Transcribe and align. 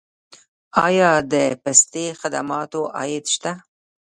آیا 0.85 1.11
د 1.31 1.33
پستي 1.63 2.05
خدماتو 2.19 2.81
عاید 2.97 3.25
شته؟ 3.33 3.51